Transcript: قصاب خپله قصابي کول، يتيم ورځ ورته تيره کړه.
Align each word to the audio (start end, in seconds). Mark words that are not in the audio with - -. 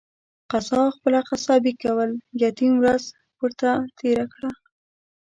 قصاب 0.51 0.87
خپله 0.95 1.19
قصابي 1.29 1.73
کول، 1.83 2.09
يتيم 2.41 2.73
ورځ 2.83 3.03
ورته 3.41 3.69
تيره 3.99 4.25
کړه. 4.33 4.49